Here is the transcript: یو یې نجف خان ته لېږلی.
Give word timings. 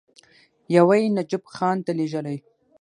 یو 0.75 0.87
یې 0.97 1.07
نجف 1.15 1.43
خان 1.55 1.77
ته 1.85 1.91
لېږلی. 1.97 2.37